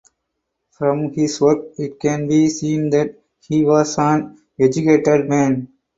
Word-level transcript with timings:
From 0.71 1.11
his 1.13 1.39
work 1.39 1.73
it 1.77 1.99
can 1.99 2.27
be 2.27 2.49
seen 2.49 2.89
that 2.89 3.21
he 3.39 3.63
was 3.63 3.99
an 3.99 4.41
educated 4.59 5.29
man. 5.29 5.67